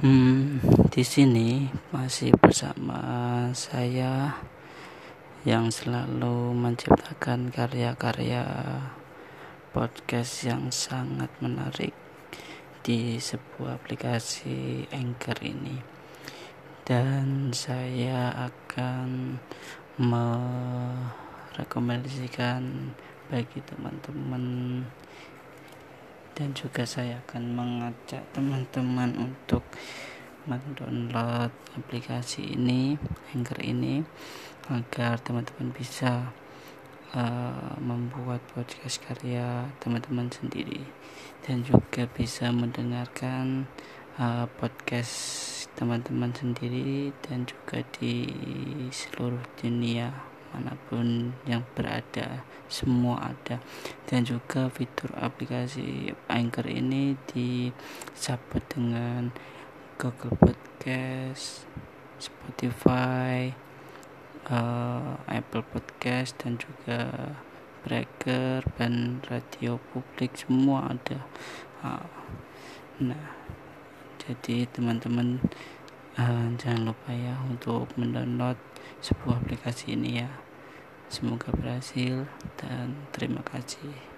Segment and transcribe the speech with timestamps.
[0.00, 2.96] Hmm, di sini masih bersama
[3.52, 4.32] saya
[5.44, 8.48] yang selalu menciptakan karya-karya
[9.76, 11.92] podcast yang sangat menarik
[12.80, 15.76] di sebuah aplikasi Anchor ini.
[16.80, 19.36] Dan saya akan
[20.00, 22.96] merekomendasikan
[23.28, 24.80] bagi teman-teman
[26.40, 29.60] dan juga saya akan mengajak teman-teman untuk
[30.48, 32.96] mendownload aplikasi ini
[33.36, 34.00] Anchor ini
[34.72, 36.32] agar teman-teman bisa
[37.12, 40.80] uh, membuat podcast karya teman-teman sendiri.
[41.44, 43.68] Dan juga bisa mendengarkan
[44.16, 45.12] uh, podcast
[45.76, 48.32] teman-teman sendiri dan juga di
[48.88, 53.62] seluruh dunia mana pun yang berada semua ada.
[54.06, 59.30] Dan juga fitur aplikasi Anchor ini disambut dengan
[60.00, 61.66] Google Podcast,
[62.16, 63.52] Spotify,
[64.48, 67.34] uh, Apple Podcast dan juga
[67.80, 70.36] Breaker dan radio publik.
[70.36, 71.24] Semua ada.
[71.80, 72.08] Uh,
[73.00, 73.40] nah,
[74.20, 75.40] jadi teman-teman
[76.20, 78.60] uh, jangan lupa ya untuk mendownload
[79.00, 80.49] sebuah aplikasi ini ya
[81.10, 84.09] semoga berhasil dan terima kasih